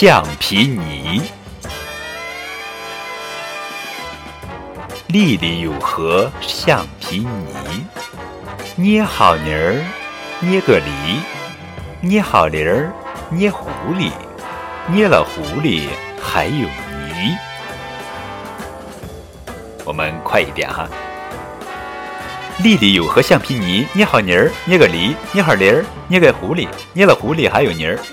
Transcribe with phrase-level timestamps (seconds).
[0.00, 1.20] 橡皮泥，
[5.08, 7.84] 丽丽有盒橡皮泥，
[8.76, 9.76] 捏好泥儿
[10.40, 11.20] 捏个梨，
[12.00, 12.90] 捏好梨儿
[13.28, 14.10] 捏狐狸，
[14.86, 17.36] 捏了狐狸还有泥。
[19.84, 20.88] 我们快一点哈，
[22.62, 27.98] 丽丽有盒橡皮泥，捏好泥儿捏个梨，捏好梨儿捏个狐狸，捏了狐狸还有泥儿。